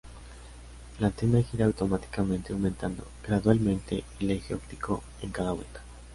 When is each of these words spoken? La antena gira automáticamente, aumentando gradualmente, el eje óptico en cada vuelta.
La 0.97 1.05
antena 1.09 1.43
gira 1.43 1.65
automáticamente, 1.67 2.53
aumentando 2.53 3.05
gradualmente, 3.23 4.03
el 4.19 4.31
eje 4.31 4.55
óptico 4.55 5.03
en 5.21 5.29
cada 5.29 5.51
vuelta. 5.51 5.81